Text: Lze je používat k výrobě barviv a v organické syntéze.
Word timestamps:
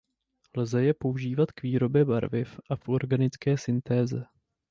Lze 0.57 0.83
je 0.83 0.93
používat 0.93 1.51
k 1.51 1.63
výrobě 1.63 2.05
barviv 2.05 2.59
a 2.69 2.75
v 2.75 2.89
organické 2.89 3.57
syntéze. 3.57 4.25